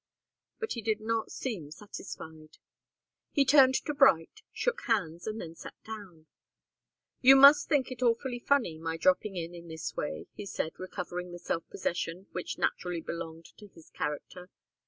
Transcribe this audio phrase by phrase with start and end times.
[0.57, 2.57] But he did not seem satisfied.
[3.29, 6.25] He turned to Bright, shook hands, and then sat down.
[7.21, 11.31] "You must think it awfully funny my dropping in, in this way," he said, recovering
[11.31, 14.49] the self possession which naturally belonged to his character.